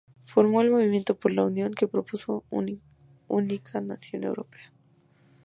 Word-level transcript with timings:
Formó 0.23 0.61
el 0.61 0.71
Movimiento 0.71 1.15
por 1.19 1.31
la 1.31 1.45
Unión, 1.45 1.75
que 1.75 1.87
propuso 1.87 2.43
una 2.49 2.75
única 3.27 3.81
nación 3.81 4.23
europea. 4.23 4.73